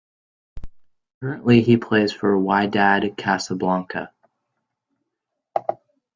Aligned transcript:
Currently 1.21 1.61
he 1.61 1.77
plays 1.77 2.11
for 2.11 2.35
Wydad 2.35 3.15
Casablanca. 3.17 4.11